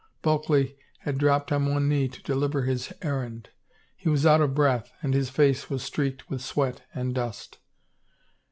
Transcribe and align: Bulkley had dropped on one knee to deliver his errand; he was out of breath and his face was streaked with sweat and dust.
Bulkley 0.23 0.79
had 1.01 1.19
dropped 1.19 1.51
on 1.51 1.69
one 1.71 1.87
knee 1.87 2.07
to 2.07 2.23
deliver 2.23 2.63
his 2.63 2.91
errand; 3.03 3.49
he 3.95 4.09
was 4.09 4.25
out 4.25 4.41
of 4.41 4.55
breath 4.55 4.91
and 5.03 5.13
his 5.13 5.29
face 5.29 5.69
was 5.69 5.83
streaked 5.83 6.27
with 6.27 6.41
sweat 6.41 6.81
and 6.95 7.13
dust. 7.13 7.59